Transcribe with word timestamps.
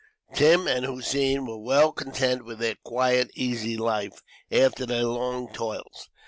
Tim 0.33 0.65
and 0.67 0.83
Hossein 0.83 1.45
were 1.45 1.59
well 1.59 1.91
content 1.91 2.43
with 2.43 2.57
their 2.57 2.73
quiet, 2.83 3.29
easy 3.35 3.77
life, 3.77 4.23
after 4.51 4.87
their 4.87 5.03
long 5.03 5.53
toils. 5.53 6.09